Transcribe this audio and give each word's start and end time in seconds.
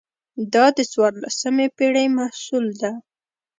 دا 0.53 0.65
د 0.77 0.79
څوارلسمې 0.91 1.67
پېړۍ 1.77 2.07
محصول 2.17 2.65
ده. 2.81 2.91